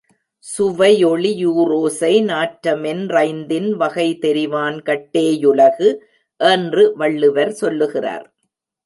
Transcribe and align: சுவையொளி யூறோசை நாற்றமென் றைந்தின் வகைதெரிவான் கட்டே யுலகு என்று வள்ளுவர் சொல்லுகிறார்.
சுவையொளி 0.43 1.31
யூறோசை 1.45 2.13
நாற்றமென் 2.29 3.03
றைந்தின் 3.07 3.69
வகைதெரிவான் 3.73 4.81
கட்டே 4.81 5.25
யுலகு 5.41 5.89
என்று 6.39 6.95
வள்ளுவர் 6.95 7.51
சொல்லுகிறார். 7.51 8.25